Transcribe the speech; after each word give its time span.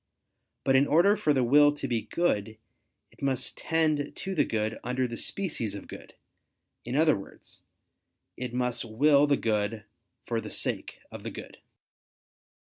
But 0.63 0.75
in 0.75 0.87
order 0.87 1.15
for 1.15 1.31
the 1.31 1.43
will 1.43 1.71
to 1.73 1.87
be 1.87 2.01
good, 2.01 2.57
it 3.11 3.21
must 3.21 3.55
tend 3.55 4.15
to 4.15 4.33
the 4.33 4.43
good 4.43 4.79
under 4.83 5.07
the 5.07 5.15
species 5.15 5.75
of 5.75 5.87
good; 5.87 6.15
in 6.83 6.95
other 6.95 7.15
words, 7.15 7.61
it 8.35 8.51
must 8.51 8.83
will 8.83 9.27
the 9.27 9.37
good 9.37 9.83
for 10.25 10.41
the 10.41 10.49
sake 10.49 11.01
of 11.11 11.21
the 11.21 11.29
good. 11.29 11.59